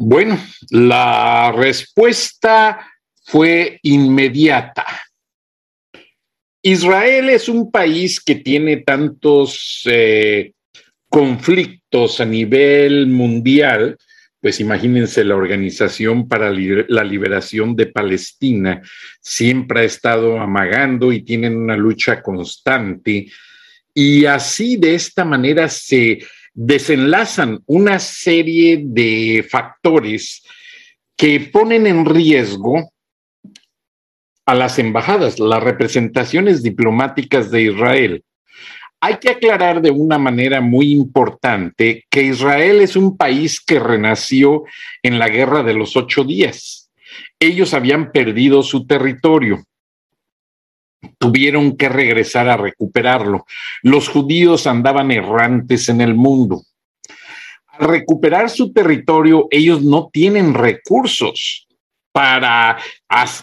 Bueno, 0.00 0.38
la 0.70 1.50
respuesta 1.50 2.88
fue 3.24 3.80
inmediata. 3.82 4.86
Israel 6.62 7.30
es 7.30 7.48
un 7.48 7.72
país 7.72 8.20
que 8.20 8.36
tiene 8.36 8.76
tantos 8.76 9.82
eh, 9.86 10.52
conflictos 11.08 12.20
a 12.20 12.24
nivel 12.24 13.08
mundial, 13.08 13.96
pues 14.40 14.60
imagínense 14.60 15.24
la 15.24 15.34
Organización 15.34 16.28
para 16.28 16.52
la 16.52 17.02
Liberación 17.02 17.74
de 17.74 17.86
Palestina 17.86 18.80
siempre 19.20 19.80
ha 19.80 19.84
estado 19.84 20.38
amagando 20.38 21.12
y 21.12 21.22
tienen 21.22 21.56
una 21.56 21.76
lucha 21.76 22.22
constante. 22.22 23.26
Y 23.92 24.26
así 24.26 24.76
de 24.76 24.94
esta 24.94 25.24
manera 25.24 25.68
se 25.68 26.20
desenlazan 26.60 27.60
una 27.66 28.00
serie 28.00 28.82
de 28.84 29.46
factores 29.48 30.42
que 31.16 31.38
ponen 31.38 31.86
en 31.86 32.04
riesgo 32.04 32.90
a 34.44 34.54
las 34.56 34.80
embajadas, 34.80 35.38
las 35.38 35.62
representaciones 35.62 36.64
diplomáticas 36.64 37.52
de 37.52 37.62
Israel. 37.62 38.24
Hay 39.00 39.18
que 39.18 39.30
aclarar 39.30 39.80
de 39.80 39.92
una 39.92 40.18
manera 40.18 40.60
muy 40.60 40.90
importante 40.90 42.04
que 42.10 42.22
Israel 42.22 42.80
es 42.80 42.96
un 42.96 43.16
país 43.16 43.60
que 43.60 43.78
renació 43.78 44.64
en 45.04 45.20
la 45.20 45.28
guerra 45.28 45.62
de 45.62 45.74
los 45.74 45.96
ocho 45.96 46.24
días. 46.24 46.90
Ellos 47.38 47.72
habían 47.72 48.10
perdido 48.10 48.64
su 48.64 48.84
territorio 48.84 49.62
tuvieron 51.18 51.76
que 51.76 51.88
regresar 51.88 52.48
a 52.48 52.56
recuperarlo. 52.56 53.46
Los 53.82 54.08
judíos 54.08 54.66
andaban 54.66 55.10
errantes 55.10 55.88
en 55.88 56.00
el 56.00 56.14
mundo. 56.14 56.62
Al 57.66 57.88
recuperar 57.88 58.50
su 58.50 58.72
territorio, 58.72 59.46
ellos 59.50 59.82
no 59.82 60.10
tienen 60.12 60.54
recursos 60.54 61.66
para 62.12 62.78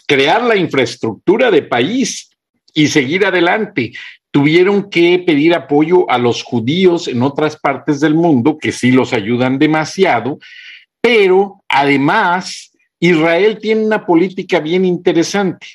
crear 0.06 0.44
la 0.44 0.58
infraestructura 0.58 1.52
de 1.52 1.62
país 1.62 2.30
y 2.74 2.88
seguir 2.88 3.26
adelante. 3.26 3.94
Tuvieron 4.32 4.90
que 4.90 5.24
pedir 5.26 5.54
apoyo 5.54 6.10
a 6.10 6.18
los 6.18 6.44
judíos 6.44 7.08
en 7.08 7.22
otras 7.22 7.58
partes 7.58 8.02
del 8.02 8.16
mundo, 8.16 8.58
que 8.58 8.74
sí 8.74 8.92
los 8.92 9.14
ayudan 9.14 9.58
demasiado, 9.58 10.40
pero 11.00 11.64
además 11.70 12.74
Israel 13.00 13.60
tiene 13.62 13.86
una 13.86 14.06
política 14.06 14.60
bien 14.60 14.84
interesante 14.84 15.68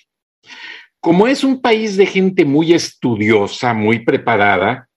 como 1.01 1.27
es 1.27 1.43
un 1.43 1.61
país 1.61 1.97
de 1.97 2.07
gente 2.07 2.45
muy 2.45 2.73
estudiosa, 2.73 3.73
muy 3.73 4.01
preparada, 4.01 4.89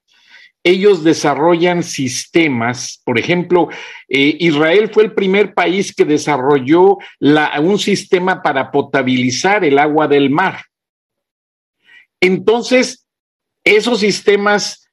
ellos 0.66 1.04
desarrollan 1.04 1.84
sistemas, 1.84 3.02
por 3.04 3.20
ejemplo, 3.20 3.68
eh, 4.08 4.38
Israel 4.40 4.90
fue 4.94 5.04
el 5.04 5.14
primer 5.14 5.54
país 5.54 5.94
que 5.94 6.06
desarrolló 6.06 6.98
un 7.20 7.80
sistema 7.80 8.42
para 8.42 8.72
potabilizar 8.72 9.66
el 9.66 9.78
agua 9.78 10.08
del 10.08 10.30
mar. 10.30 10.64
Entonces, 12.22 13.06
esos 13.66 14.00
sistemas, 14.00 14.90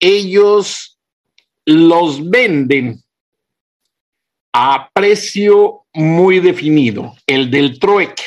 ellos 0.00 0.98
los 1.66 2.28
venden 2.30 3.02
a 4.54 4.88
precio 4.94 5.84
muy 5.92 6.40
definido, 6.40 7.14
el 7.26 7.50
del 7.50 7.78
trueque. 7.78 8.22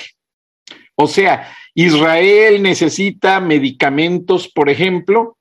O 0.93 1.07
sea, 1.07 1.51
Israel 1.79 2.63
necesita 2.63 3.39
medicamentos, 3.39 4.47
por 4.47 4.67
ejemplo, 4.67 5.37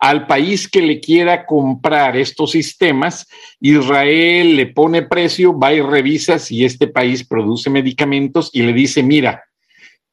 al 0.00 0.26
país 0.26 0.68
que 0.68 0.82
le 0.82 0.98
quiera 0.98 1.46
comprar 1.46 2.16
estos 2.16 2.50
sistemas, 2.50 3.28
Israel 3.60 4.56
le 4.56 4.66
pone 4.66 5.02
precio, 5.02 5.56
va 5.56 5.72
y 5.72 5.80
revisa 5.80 6.40
si 6.40 6.64
este 6.64 6.88
país 6.88 7.24
produce 7.24 7.70
medicamentos 7.70 8.50
y 8.52 8.62
le 8.62 8.72
dice, 8.72 9.04
mira, 9.04 9.44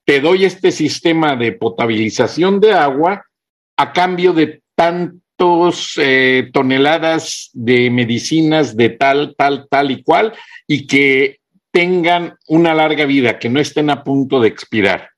te 0.06 0.22
doy 0.22 0.46
este 0.46 0.72
sistema 0.72 1.36
de 1.36 1.54
potabilización 1.54 2.60
de 2.60 2.74
agua 2.74 3.26
a 3.76 3.94
cambio 3.94 4.32
de 4.32 4.62
tantos 4.76 5.94
eh, 5.98 6.52
toneladas 6.54 7.50
de 7.54 7.90
medicinas 7.90 8.78
de 8.78 8.90
tal, 8.90 9.34
tal, 9.36 9.68
tal 9.72 9.90
y 9.90 10.04
cual, 10.04 10.34
y 10.68 10.86
que 10.86 11.40
tengan 11.72 12.36
una 12.48 12.76
larga 12.76 13.06
vida, 13.06 13.40
que 13.40 13.50
no 13.50 13.60
estén 13.60 13.90
a 13.90 14.04
punto 14.04 14.40
de 14.40 14.50
expirar. 14.50 15.13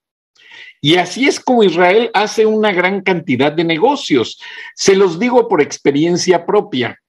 Y 0.86 0.98
así 0.98 1.28
es 1.28 1.40
como 1.40 1.64
Israel 1.64 2.12
hace 2.14 2.46
una 2.46 2.72
gran 2.72 3.02
cantidad 3.02 3.52
de 3.52 3.64
negocios. 3.64 4.40
Se 4.76 4.96
los 4.96 5.18
digo 5.20 5.48
por 5.48 5.60
experiencia 5.60 6.46
propia. 6.46 7.02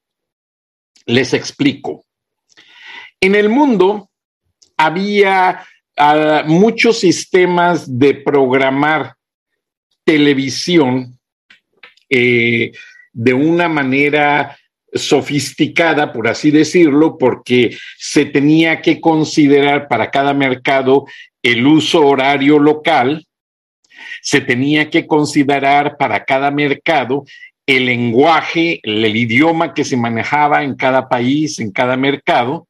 Les 1.05 1.35
explico. 1.35 2.07
En 3.21 3.35
el 3.35 3.51
mundo 3.51 4.09
había 4.79 5.63
ah, 5.95 6.45
muchos 6.47 7.01
sistemas 7.01 7.99
de 7.99 8.15
programar 8.15 9.17
televisión 10.05 11.19
eh, 12.09 12.73
de 13.13 13.35
una 13.35 13.69
manera 13.69 14.57
sofisticada, 14.91 16.15
por 16.15 16.29
así 16.29 16.51
decirlo, 16.51 17.19
porque 17.19 17.77
se 17.99 18.25
tenía 18.25 18.81
que 18.81 19.03
considerar 19.03 19.87
para 19.87 20.11
cada 20.11 20.33
mercado 20.33 21.05
el 21.43 21.67
uso 21.67 22.07
horario 22.07 22.59
local 22.59 23.27
se 24.27 24.41
tenía 24.41 24.91
que 24.91 25.07
considerar 25.07 25.97
para 25.97 26.25
cada 26.25 26.51
mercado 26.51 27.25
el 27.65 27.87
lenguaje, 27.87 28.81
el, 28.83 29.17
idioma 29.17 29.73
que 29.73 29.85
se 29.85 29.97
manejaba 29.97 30.65
en 30.65 30.75
cada 30.75 31.09
país, 31.09 31.61
en 31.61 31.71
cada 31.71 31.97
mercado. 31.97 32.67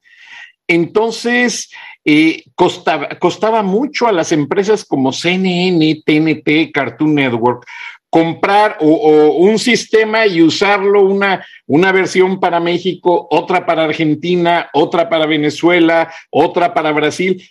Entonces, 0.69 1.71
eh, 2.05 2.45
costaba, 2.55 3.63
mucho 3.63 4.07
a 4.07 4.13
las 4.13 4.33
empresas 4.33 4.85
como 4.85 5.15
CNN, 5.15 6.03
TNT, 6.05 6.73
Cartoon 6.75 7.15
Network, 7.15 7.65
comprar 8.11 8.77
un 8.81 9.59
sistema 9.59 10.27
y 10.27 10.43
usarlo, 10.43 11.07
una, 11.07 11.43
una 11.67 11.91
versión 11.91 12.39
para 12.39 12.61
México, 12.61 13.29
otra 13.31 13.65
para 13.65 13.85
Argentina, 13.85 14.69
otra 14.75 15.09
para 15.09 15.25
Venezuela, 15.25 16.13
otra 16.31 16.75
para 16.75 16.93
Brasil. 16.93 17.43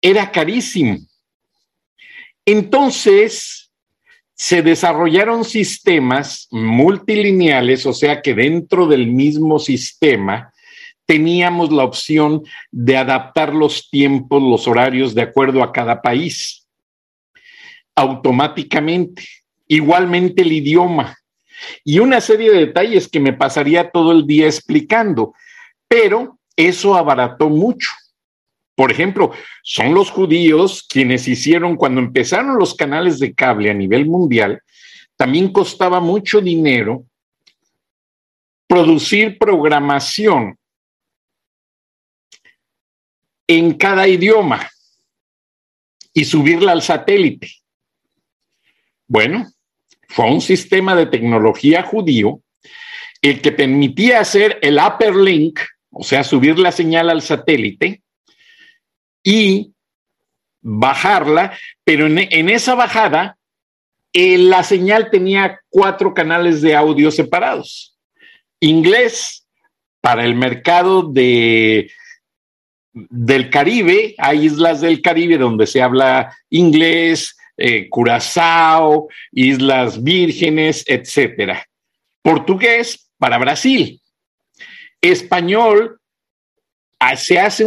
Era 0.00 0.32
carísimo. 0.32 0.98
Entonces, 2.44 3.70
se 4.34 4.62
desarrollaron 4.62 5.44
sistemas 5.44 6.48
multilineales, 6.50 7.86
o 7.86 7.92
sea 7.92 8.22
que 8.22 8.34
dentro 8.34 8.86
del 8.86 9.06
mismo 9.06 9.58
sistema 9.58 10.52
teníamos 11.06 11.70
la 11.70 11.84
opción 11.84 12.42
de 12.70 12.96
adaptar 12.96 13.54
los 13.54 13.90
tiempos, 13.90 14.42
los 14.42 14.66
horarios 14.66 15.14
de 15.14 15.22
acuerdo 15.22 15.62
a 15.62 15.72
cada 15.72 16.02
país, 16.02 16.66
automáticamente. 17.94 19.22
Igualmente 19.68 20.42
el 20.42 20.52
idioma 20.52 21.16
y 21.84 21.98
una 21.98 22.20
serie 22.20 22.50
de 22.50 22.66
detalles 22.66 23.08
que 23.08 23.20
me 23.20 23.32
pasaría 23.32 23.90
todo 23.90 24.12
el 24.12 24.26
día 24.26 24.46
explicando, 24.46 25.34
pero 25.88 26.38
eso 26.56 26.94
abarató 26.94 27.48
mucho. 27.48 27.88
Por 28.82 28.90
ejemplo, 28.90 29.30
son 29.62 29.94
los 29.94 30.10
judíos 30.10 30.84
quienes 30.88 31.28
hicieron, 31.28 31.76
cuando 31.76 32.00
empezaron 32.00 32.58
los 32.58 32.74
canales 32.74 33.20
de 33.20 33.32
cable 33.32 33.70
a 33.70 33.74
nivel 33.74 34.06
mundial, 34.06 34.60
también 35.14 35.52
costaba 35.52 36.00
mucho 36.00 36.40
dinero 36.40 37.06
producir 38.66 39.38
programación 39.38 40.58
en 43.46 43.74
cada 43.74 44.08
idioma 44.08 44.68
y 46.12 46.24
subirla 46.24 46.72
al 46.72 46.82
satélite. 46.82 47.52
Bueno, 49.06 49.46
fue 50.08 50.28
un 50.28 50.40
sistema 50.40 50.96
de 50.96 51.06
tecnología 51.06 51.84
judío 51.84 52.40
el 53.20 53.40
que 53.40 53.52
permitía 53.52 54.18
hacer 54.18 54.58
el 54.60 54.80
upper 54.84 55.14
link, 55.14 55.60
o 55.92 56.02
sea, 56.02 56.24
subir 56.24 56.58
la 56.58 56.72
señal 56.72 57.10
al 57.10 57.22
satélite 57.22 58.02
y 59.22 59.72
bajarla, 60.60 61.56
pero 61.84 62.06
en, 62.06 62.48
esa 62.48 62.74
bajada 62.74 63.36
eh, 64.12 64.38
la 64.38 64.62
señal 64.62 65.10
tenía 65.10 65.60
cuatro 65.68 66.14
canales 66.14 66.62
de 66.62 66.76
audio 66.76 67.10
separados. 67.10 67.96
Inglés 68.60 69.46
para 70.00 70.24
el 70.24 70.34
mercado 70.34 71.02
de, 71.02 71.90
del 72.92 73.50
Caribe, 73.50 74.14
hay 74.18 74.46
islas 74.46 74.80
del 74.80 75.00
Caribe 75.00 75.38
donde 75.38 75.66
se 75.66 75.80
habla 75.80 76.36
inglés, 76.50 77.36
eh, 77.56 77.88
Curazao, 77.88 79.08
Islas 79.30 80.02
Vírgenes, 80.02 80.84
etcétera. 80.86 81.66
Portugués 82.22 83.10
para 83.18 83.38
Brasil. 83.38 84.00
Español, 85.00 86.00
ah, 86.98 87.16
se 87.16 87.38
hace 87.38 87.64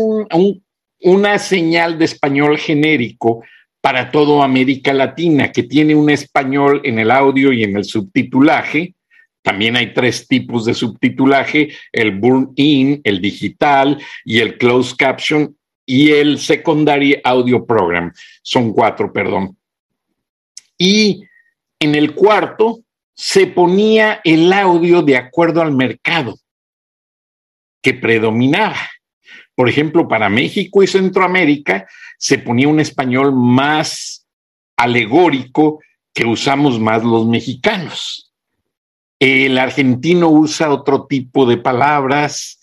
una 1.05 1.37
señal 1.37 1.99
de 1.99 2.05
español 2.05 2.57
genérico 2.57 3.43
para 3.79 4.09
toda 4.09 4.43
América 4.43 4.91
Latina, 4.91 5.51
que 5.51 5.61
tiene 5.61 5.93
un 5.93 6.09
español 6.09 6.81
en 6.83 6.97
el 6.97 7.11
audio 7.11 7.53
y 7.53 7.63
en 7.63 7.77
el 7.77 7.85
subtitulaje. 7.85 8.95
También 9.43 9.75
hay 9.75 9.93
tres 9.93 10.27
tipos 10.27 10.65
de 10.65 10.73
subtitulaje, 10.73 11.69
el 11.91 12.17
burn-in, 12.17 13.01
el 13.03 13.21
digital 13.21 14.01
y 14.23 14.39
el 14.39 14.57
closed 14.57 14.97
caption 14.97 15.55
y 15.85 16.09
el 16.09 16.39
secondary 16.39 17.21
audio 17.23 17.63
program. 17.63 18.11
Son 18.41 18.73
cuatro, 18.73 19.13
perdón. 19.13 19.55
Y 20.75 21.23
en 21.79 21.93
el 21.93 22.15
cuarto 22.15 22.79
se 23.13 23.45
ponía 23.45 24.21
el 24.23 24.51
audio 24.51 25.03
de 25.03 25.17
acuerdo 25.17 25.61
al 25.61 25.71
mercado 25.71 26.35
que 27.83 27.93
predominaba. 27.93 28.79
Por 29.55 29.69
ejemplo, 29.69 30.07
para 30.07 30.29
México 30.29 30.83
y 30.83 30.87
Centroamérica 30.87 31.87
se 32.17 32.37
ponía 32.37 32.67
un 32.67 32.79
español 32.79 33.33
más 33.33 34.27
alegórico 34.77 35.79
que 36.13 36.25
usamos 36.25 36.79
más 36.79 37.03
los 37.03 37.25
mexicanos. 37.25 38.33
El 39.19 39.57
argentino 39.57 40.29
usa 40.29 40.69
otro 40.69 41.05
tipo 41.07 41.45
de 41.45 41.57
palabras, 41.57 42.59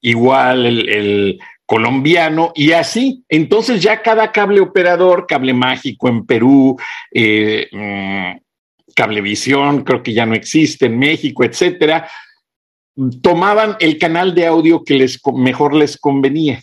igual 0.00 0.66
el, 0.66 1.38
colombiano 1.66 2.50
y 2.56 2.72
así. 2.72 3.24
Entonces 3.28 3.80
ya 3.80 4.02
cada 4.02 4.32
cable 4.32 4.60
operador, 4.60 5.24
cable 5.28 5.54
mágico 5.54 6.08
en 6.08 6.26
Perú, 6.26 6.76
eh, 7.12 7.68
mm, 7.70 8.38
cablevisión, 8.92 9.84
creo 9.84 10.02
que 10.02 10.12
ya 10.12 10.26
no 10.26 10.34
existe 10.34 10.86
en 10.86 10.98
México, 10.98 11.44
etcétera, 11.44 12.10
tomaban 13.22 13.76
el 13.80 13.98
canal 13.98 14.34
de 14.34 14.46
audio 14.46 14.84
que 14.84 14.94
les 14.94 15.20
mejor 15.34 15.74
les 15.74 15.96
convenía. 15.96 16.62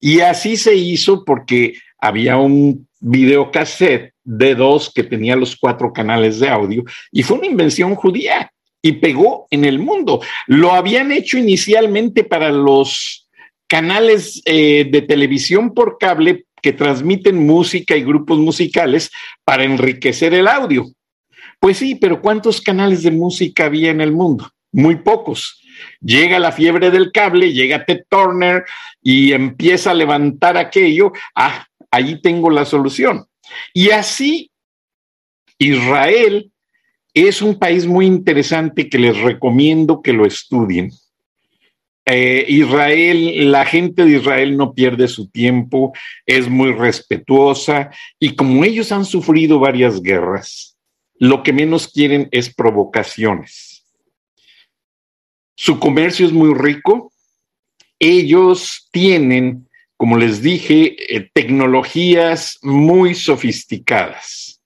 Y 0.00 0.20
así 0.20 0.56
se 0.56 0.74
hizo 0.74 1.24
porque 1.24 1.74
había 1.98 2.36
un 2.36 2.86
videocassette 3.00 4.12
de 4.24 4.54
dos 4.54 4.92
que 4.94 5.04
tenía 5.04 5.36
los 5.36 5.56
cuatro 5.56 5.92
canales 5.92 6.40
de 6.40 6.48
audio 6.48 6.82
y 7.12 7.22
fue 7.22 7.38
una 7.38 7.46
invención 7.46 7.94
judía 7.94 8.50
y 8.82 8.92
pegó 8.92 9.46
en 9.50 9.64
el 9.64 9.78
mundo. 9.78 10.20
Lo 10.46 10.72
habían 10.72 11.12
hecho 11.12 11.38
inicialmente 11.38 12.24
para 12.24 12.50
los 12.50 13.28
canales 13.66 14.42
eh, 14.44 14.86
de 14.90 15.02
televisión 15.02 15.72
por 15.72 15.96
cable 15.98 16.44
que 16.60 16.72
transmiten 16.72 17.46
música 17.46 17.96
y 17.96 18.04
grupos 18.04 18.38
musicales 18.38 19.10
para 19.44 19.64
enriquecer 19.64 20.34
el 20.34 20.48
audio. 20.48 20.86
Pues 21.60 21.78
sí, 21.78 21.94
pero 21.94 22.20
¿cuántos 22.20 22.60
canales 22.60 23.02
de 23.02 23.10
música 23.10 23.66
había 23.66 23.90
en 23.90 24.00
el 24.02 24.12
mundo? 24.12 24.50
Muy 24.74 24.96
pocos. 24.96 25.60
Llega 26.00 26.38
la 26.38 26.52
fiebre 26.52 26.90
del 26.90 27.12
cable, 27.12 27.52
llega 27.52 27.84
Ted 27.86 28.02
Turner 28.08 28.64
y 29.00 29.32
empieza 29.32 29.92
a 29.92 29.94
levantar 29.94 30.56
aquello. 30.56 31.12
Ah, 31.34 31.66
ahí 31.90 32.20
tengo 32.20 32.50
la 32.50 32.64
solución. 32.64 33.26
Y 33.72 33.90
así, 33.90 34.50
Israel 35.58 36.50
es 37.14 37.40
un 37.40 37.58
país 37.58 37.86
muy 37.86 38.06
interesante 38.06 38.88
que 38.88 38.98
les 38.98 39.16
recomiendo 39.18 40.02
que 40.02 40.12
lo 40.12 40.26
estudien. 40.26 40.90
Eh, 42.06 42.44
Israel, 42.48 43.50
la 43.50 43.64
gente 43.64 44.04
de 44.04 44.18
Israel 44.18 44.56
no 44.56 44.74
pierde 44.74 45.08
su 45.08 45.30
tiempo, 45.30 45.92
es 46.26 46.50
muy 46.50 46.72
respetuosa 46.72 47.90
y 48.18 48.34
como 48.34 48.64
ellos 48.64 48.92
han 48.92 49.06
sufrido 49.06 49.58
varias 49.58 50.02
guerras, 50.02 50.76
lo 51.14 51.42
que 51.42 51.54
menos 51.54 51.88
quieren 51.88 52.28
es 52.30 52.52
provocaciones. 52.52 53.73
Su 55.56 55.78
comercio 55.78 56.26
es 56.26 56.32
muy 56.32 56.54
rico. 56.54 57.12
Ellos 57.98 58.88
tienen, 58.90 59.68
como 59.96 60.16
les 60.16 60.42
dije, 60.42 60.96
eh, 61.14 61.30
tecnologías 61.32 62.58
muy 62.62 63.14
sofisticadas, 63.14 64.60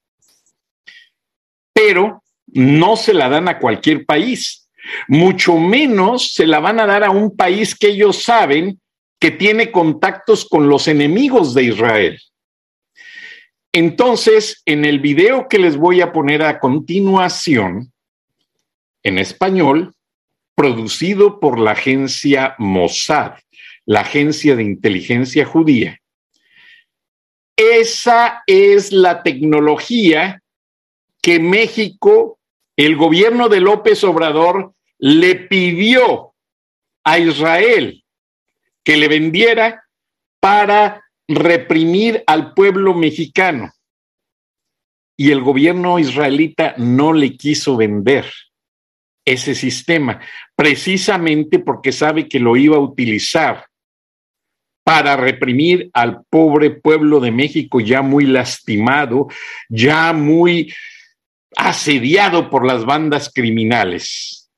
pero 1.73 2.23
no 2.47 2.97
se 2.97 3.13
la 3.13 3.29
dan 3.29 3.47
a 3.47 3.59
cualquier 3.59 4.05
país, 4.05 4.67
mucho 5.07 5.57
menos 5.57 6.33
se 6.33 6.47
la 6.47 6.59
van 6.59 6.79
a 6.79 6.85
dar 6.85 7.03
a 7.03 7.11
un 7.11 7.35
país 7.35 7.75
que 7.75 7.89
ellos 7.89 8.23
saben 8.23 8.79
que 9.19 9.31
tiene 9.31 9.71
contactos 9.71 10.47
con 10.47 10.67
los 10.67 10.87
enemigos 10.87 11.53
de 11.53 11.63
Israel. 11.63 12.19
Entonces, 13.71 14.63
en 14.65 14.85
el 14.85 14.99
video 14.99 15.47
que 15.47 15.59
les 15.59 15.77
voy 15.77 16.01
a 16.01 16.11
poner 16.11 16.41
a 16.41 16.59
continuación, 16.59 17.91
en 19.03 19.19
español, 19.19 19.93
producido 20.59 21.39
por 21.39 21.57
la 21.57 21.71
agencia 21.71 22.53
Mossad, 22.57 23.35
la 23.85 24.01
agencia 24.01 24.57
de 24.57 24.63
inteligencia 24.63 25.45
judía. 25.45 26.01
Esa 27.55 28.43
es 28.45 28.91
la 28.91 29.23
tecnología 29.23 30.41
que 31.21 31.39
México, 31.39 32.39
el 32.75 32.97
gobierno 32.97 33.47
de 33.47 33.61
López 33.61 34.03
Obrador, 34.03 34.73
le 34.97 35.35
pidió 35.35 36.33
a 37.05 37.19
Israel 37.19 38.03
que 38.83 38.97
le 38.97 39.07
vendiera 39.07 39.85
para 40.41 41.05
reprimir 41.29 42.21
al 42.27 42.53
pueblo 42.53 42.93
mexicano. 42.93 43.71
Y 45.15 45.31
el 45.31 45.39
gobierno 45.39 45.99
israelita 45.99 46.73
no 46.75 47.13
le 47.13 47.37
quiso 47.37 47.77
vender 47.77 48.25
ese 49.31 49.53
sistema, 49.53 50.19
precisamente 50.55 51.59
porque 51.59 51.91
sabe 51.91 52.27
que 52.27 52.39
lo 52.39 52.55
iba 52.55 52.77
a 52.77 52.81
utilizar 52.81 53.65
para 54.83 55.15
reprimir 55.15 55.89
al 55.93 56.23
pobre 56.29 56.71
pueblo 56.71 57.19
de 57.19 57.31
México 57.31 57.79
ya 57.79 58.01
muy 58.01 58.25
lastimado, 58.25 59.27
ya 59.69 60.13
muy 60.13 60.73
asediado 61.55 62.49
por 62.49 62.65
las 62.65 62.85
bandas 62.85 63.31
criminales. 63.33 64.49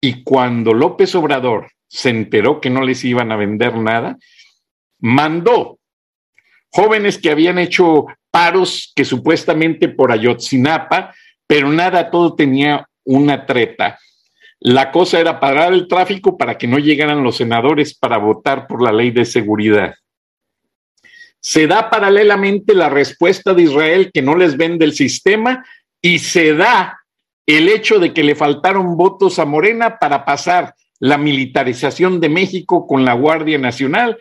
Y 0.00 0.22
cuando 0.22 0.72
López 0.72 1.14
Obrador 1.14 1.70
se 1.86 2.08
enteró 2.08 2.60
que 2.60 2.70
no 2.70 2.82
les 2.82 3.04
iban 3.04 3.32
a 3.32 3.36
vender 3.36 3.76
nada, 3.76 4.16
mandó 4.98 5.78
jóvenes 6.72 7.18
que 7.18 7.30
habían 7.30 7.58
hecho 7.58 8.06
paros 8.30 8.92
que 8.94 9.04
supuestamente 9.04 9.88
por 9.88 10.10
Ayotzinapa, 10.10 11.14
pero 11.46 11.70
nada, 11.70 12.10
todo 12.10 12.34
tenía 12.34 12.86
una 13.10 13.44
treta. 13.44 13.98
La 14.60 14.92
cosa 14.92 15.18
era 15.18 15.40
parar 15.40 15.72
el 15.72 15.88
tráfico 15.88 16.36
para 16.36 16.56
que 16.56 16.68
no 16.68 16.78
llegaran 16.78 17.24
los 17.24 17.36
senadores 17.36 17.94
para 17.94 18.18
votar 18.18 18.66
por 18.66 18.82
la 18.82 18.92
ley 18.92 19.10
de 19.10 19.24
seguridad. 19.24 19.94
Se 21.40 21.66
da 21.66 21.90
paralelamente 21.90 22.74
la 22.74 22.88
respuesta 22.88 23.54
de 23.54 23.62
Israel 23.62 24.10
que 24.12 24.22
no 24.22 24.36
les 24.36 24.56
vende 24.56 24.84
el 24.84 24.92
sistema 24.92 25.64
y 26.00 26.18
se 26.18 26.54
da 26.54 27.00
el 27.46 27.68
hecho 27.68 27.98
de 27.98 28.12
que 28.12 28.22
le 28.22 28.36
faltaron 28.36 28.96
votos 28.96 29.38
a 29.38 29.44
Morena 29.44 29.98
para 29.98 30.24
pasar 30.24 30.74
la 31.00 31.18
militarización 31.18 32.20
de 32.20 32.28
México 32.28 32.86
con 32.86 33.04
la 33.04 33.14
Guardia 33.14 33.58
Nacional. 33.58 34.18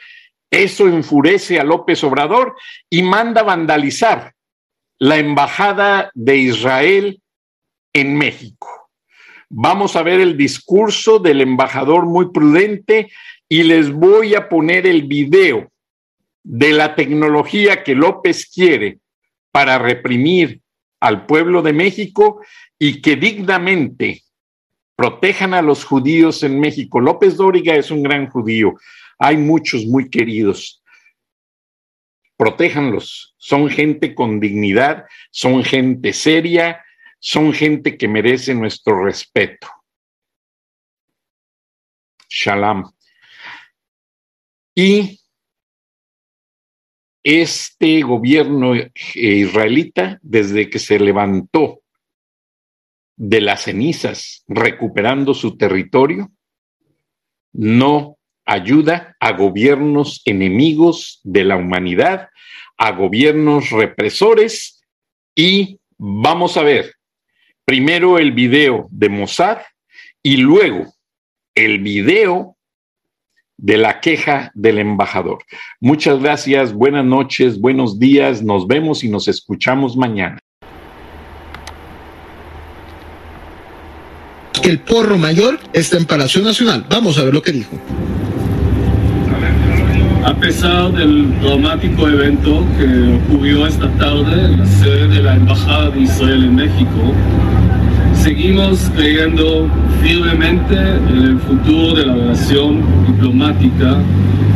Eso 0.49 0.87
enfurece 0.87 1.59
a 1.59 1.63
López 1.63 2.03
Obrador 2.03 2.55
y 2.89 3.03
manda 3.03 3.43
vandalizar 3.43 4.33
la 4.97 5.17
embajada 5.17 6.09
de 6.15 6.37
Israel 6.37 7.21
en 7.93 8.17
México. 8.17 8.68
Vamos 9.49 9.95
a 9.95 10.03
ver 10.03 10.19
el 10.19 10.37
discurso 10.37 11.17
del 11.17 11.41
embajador 11.41 12.05
muy 12.05 12.31
prudente 12.31 13.11
y 13.47 13.63
les 13.63 13.91
voy 13.91 14.35
a 14.35 14.47
poner 14.47 14.85
el 14.85 15.03
video 15.03 15.71
de 16.43 16.71
la 16.71 16.95
tecnología 16.95 17.83
que 17.83 17.95
López 17.95 18.45
quiere 18.45 18.99
para 19.51 19.79
reprimir 19.79 20.61
al 20.99 21.25
pueblo 21.25 21.61
de 21.63 21.73
México 21.73 22.41
y 22.77 23.01
que 23.01 23.15
dignamente 23.15 24.21
protejan 24.95 25.53
a 25.53 25.61
los 25.61 25.83
judíos 25.83 26.43
en 26.43 26.59
México. 26.59 26.99
López 26.99 27.37
Dóriga 27.37 27.73
es 27.75 27.89
un 27.89 28.03
gran 28.03 28.29
judío. 28.29 28.75
Hay 29.17 29.37
muchos 29.37 29.85
muy 29.85 30.09
queridos. 30.09 30.83
protéjanlos. 32.37 33.35
Son 33.37 33.69
gente 33.69 34.15
con 34.15 34.39
dignidad, 34.39 35.05
son 35.29 35.63
gente 35.63 36.13
seria, 36.13 36.81
son 37.19 37.53
gente 37.53 37.97
que 37.97 38.07
merece 38.07 38.55
nuestro 38.55 39.03
respeto. 39.03 39.67
Shalom. 42.29 42.89
Y 44.73 45.19
este 47.23 48.01
gobierno 48.01 48.73
israelita, 49.13 50.19
desde 50.21 50.69
que 50.69 50.79
se 50.79 50.99
levantó 50.99 51.81
de 53.17 53.41
las 53.41 53.63
cenizas, 53.63 54.45
recuperando 54.47 55.33
su 55.33 55.57
territorio, 55.57 56.31
no 57.51 58.17
ayuda 58.45 59.17
a 59.19 59.33
gobiernos 59.33 60.21
enemigos 60.23 61.19
de 61.23 61.43
la 61.43 61.57
humanidad, 61.57 62.29
a 62.77 62.93
gobiernos 62.93 63.71
represores 63.71 64.81
y 65.35 65.79
vamos 65.97 66.55
a 66.55 66.63
ver 66.63 66.98
primero 67.69 68.17
el 68.17 68.31
video 68.31 68.87
de 68.89 69.09
Mossad 69.09 69.59
y 70.23 70.37
luego 70.37 70.91
el 71.53 71.77
video 71.77 72.57
de 73.57 73.77
la 73.77 74.01
queja 74.01 74.51
del 74.55 74.79
embajador. 74.79 75.37
Muchas 75.79 76.19
gracias, 76.19 76.73
buenas 76.73 77.05
noches, 77.05 77.61
buenos 77.61 77.99
días, 77.99 78.41
nos 78.41 78.65
vemos 78.65 79.03
y 79.03 79.09
nos 79.09 79.27
escuchamos 79.27 79.95
mañana. 79.95 80.39
Que 84.63 84.71
el 84.71 84.79
porro 84.79 85.19
mayor 85.19 85.59
está 85.71 85.97
en 85.97 86.05
Palacio 86.05 86.41
Nacional. 86.41 86.87
Vamos 86.89 87.19
a 87.19 87.23
ver 87.23 87.35
lo 87.35 87.43
que 87.43 87.51
dijo. 87.51 87.77
A 90.25 90.33
pesar 90.33 90.91
del 90.93 91.39
dramático 91.39 92.09
evento 92.09 92.65
que 92.79 93.19
ocurrió 93.25 93.67
esta 93.67 93.89
tarde 93.97 94.45
en 94.45 94.59
la 94.59 94.65
sede 94.65 95.07
de 95.07 95.21
la 95.21 95.35
Embajada 95.35 95.91
de 95.91 96.01
Israel 96.01 96.43
en 96.45 96.55
México, 96.55 97.13
seguimos 98.19 98.91
creyendo 98.95 99.67
firmemente 100.01 100.75
en 100.75 101.17
el 101.23 101.39
futuro 101.39 101.93
de 101.95 102.05
la 102.05 102.13
relación 102.13 102.81
diplomática, 103.07 103.97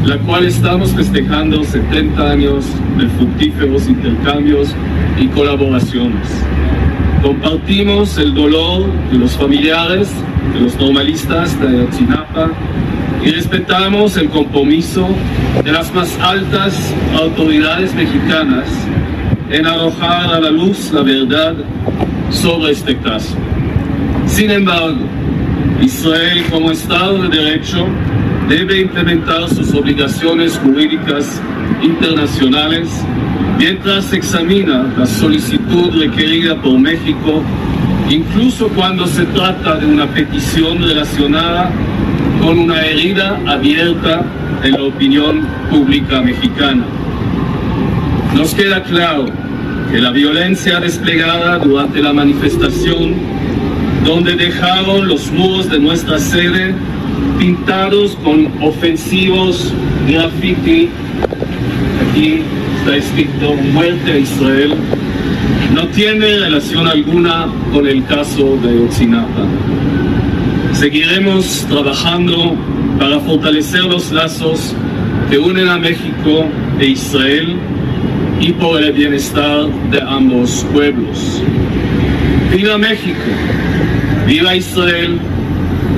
la 0.06 0.18
cual 0.20 0.46
estamos 0.46 0.92
festejando 0.92 1.64
70 1.64 2.32
años 2.32 2.66
de 2.98 3.08
fructíferos 3.10 3.88
intercambios 3.88 4.76
y 5.20 5.28
colaboraciones. 5.28 6.28
Compartimos 7.22 8.18
el 8.18 8.34
dolor 8.34 8.86
de 9.10 9.18
los 9.18 9.32
familiares, 9.32 10.10
de 10.54 10.60
los 10.60 10.78
normalistas 10.78 11.60
de 11.60 11.68
Ayotzinapa 11.68 12.52
y 13.24 13.32
respetamos 13.32 14.18
el 14.18 14.30
compromiso 14.30 15.08
de 15.64 15.72
las 15.72 15.94
más 15.94 16.18
altas 16.20 16.94
autoridades 17.18 17.96
mexicanas 17.96 18.68
en 19.50 19.66
arrojar 19.66 20.34
a 20.34 20.40
la 20.42 20.52
luz 20.52 20.92
la 20.92 21.02
verdad 21.02 21.56
sobre 22.30 22.72
este 22.72 22.98
caso. 22.98 23.38
Sin 24.34 24.50
embargo, 24.50 24.98
Israel 25.80 26.44
como 26.50 26.72
Estado 26.72 27.22
de 27.22 27.38
Derecho 27.38 27.86
debe 28.50 28.82
implementar 28.82 29.48
sus 29.48 29.72
obligaciones 29.76 30.58
jurídicas 30.58 31.40
internacionales 31.84 32.90
mientras 33.60 34.12
examina 34.12 34.92
la 34.98 35.06
solicitud 35.06 36.00
requerida 36.00 36.60
por 36.60 36.80
México, 36.80 37.44
incluso 38.10 38.70
cuando 38.70 39.06
se 39.06 39.24
trata 39.26 39.76
de 39.76 39.86
una 39.86 40.08
petición 40.08 40.82
relacionada 40.82 41.70
con 42.42 42.58
una 42.58 42.82
herida 42.82 43.40
abierta 43.46 44.26
en 44.64 44.72
la 44.72 44.82
opinión 44.82 45.42
pública 45.70 46.24
mexicana. 46.24 46.84
Nos 48.36 48.56
queda 48.56 48.82
claro 48.82 49.28
que 49.92 50.02
la 50.02 50.10
violencia 50.10 50.80
desplegada 50.80 51.60
durante 51.60 52.02
la 52.02 52.14
manifestación 52.14 53.43
donde 54.06 54.36
dejaron 54.36 55.08
los 55.08 55.32
muros 55.32 55.70
de 55.70 55.80
nuestra 55.80 56.20
sede 56.20 56.74
pintados 57.40 58.18
con 58.24 58.52
ofensivos 58.62 59.74
graffiti. 60.08 60.90
Aquí 62.10 62.42
está 62.80 62.98
escrito 62.98 63.54
muerte 63.56 64.12
a 64.12 64.18
Israel. 64.18 64.74
No 65.74 65.88
tiene 65.88 66.38
relación 66.40 66.88
alguna 66.88 67.48
con 67.72 67.88
el 67.88 68.06
caso 68.06 68.58
de 68.58 68.80
Otzinapa. 68.80 69.46
Seguiremos 70.74 71.66
trabajando 71.70 72.56
para 73.00 73.20
fortalecer 73.20 73.84
los 73.86 74.12
lazos 74.12 74.76
que 75.30 75.38
unen 75.38 75.68
a 75.68 75.78
México 75.78 76.46
e 76.80 76.88
Israel 76.88 77.56
y 78.40 78.52
por 78.52 78.84
el 78.84 78.92
bienestar 78.92 79.68
de 79.90 80.02
ambos 80.02 80.66
pueblos. 80.74 81.42
¡Viva 82.52 82.78
México! 82.78 83.63
¡Viva 84.26 84.56
Israel! 84.56 85.20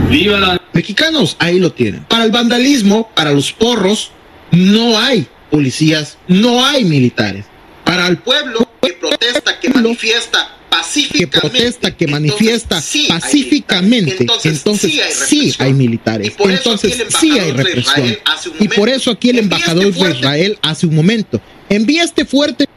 ¡Viva 0.09 0.39
la... 0.39 0.61
Mexicanos, 0.73 1.35
ahí 1.39 1.59
lo 1.59 1.71
tienen. 1.71 2.03
Para 2.05 2.25
el 2.25 2.31
vandalismo, 2.31 3.09
para 3.15 3.31
los 3.31 3.53
porros, 3.53 4.11
no 4.51 4.97
hay 4.99 5.27
policías, 5.49 6.17
no 6.27 6.65
hay 6.65 6.83
militares. 6.83 7.45
Para 7.83 8.07
el 8.07 8.17
pueblo 8.17 8.67
que 8.81 8.93
protesta, 8.93 9.59
que 9.59 9.69
manifiesta 9.69 10.57
pacíficamente, 10.69 11.29
que 11.29 11.39
protesta, 11.39 11.91
que 11.95 12.07
manifiesta 12.07 12.81
pacíficamente, 13.07 14.25
entonces, 14.43 14.91
sí, 15.27 15.53
hay 15.59 15.73
militares, 15.73 16.33
entonces 16.37 17.03
sí 17.19 17.39
hay 17.39 17.51
represión. 17.51 18.17
Y 18.59 18.67
por 18.67 18.89
eso 18.89 19.11
aquí 19.11 19.29
el 19.29 19.39
embajador 19.39 19.93
de 19.93 20.11
Israel 20.11 20.59
hace 20.61 20.87
un 20.87 20.95
momento 20.95 21.39
envía 21.69 22.03
este 22.03 22.25
fuerte 22.25 22.67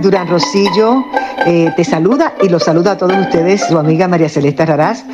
Durán 0.00 0.28
Rosillo 0.28 1.04
eh, 1.46 1.70
te 1.76 1.84
saluda 1.84 2.34
y 2.42 2.48
los 2.48 2.62
saluda 2.62 2.92
a 2.92 2.96
todos 2.96 3.16
ustedes, 3.18 3.62
su 3.62 3.76
amiga 3.78 4.06
María 4.06 4.28
Celeste 4.28 4.64
Raraz, 4.64 5.04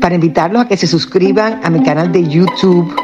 para 0.00 0.14
invitarlos 0.14 0.62
a 0.62 0.68
que 0.68 0.76
se 0.76 0.86
suscriban 0.86 1.60
a 1.62 1.70
mi 1.70 1.82
canal 1.82 2.12
de 2.12 2.24
YouTube, 2.24 2.94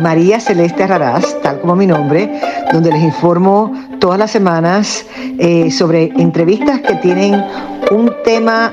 María 0.00 0.38
Celeste 0.38 0.86
Raraz, 0.86 1.36
tal 1.42 1.60
como 1.60 1.74
mi 1.74 1.86
nombre, 1.86 2.40
donde 2.72 2.92
les 2.92 3.02
informo 3.02 3.72
todas 3.98 4.18
las 4.18 4.30
semanas 4.30 5.04
eh, 5.38 5.70
sobre 5.70 6.12
entrevistas 6.16 6.80
que 6.80 6.94
tienen 6.96 7.44
un 7.90 8.12
tema 8.24 8.72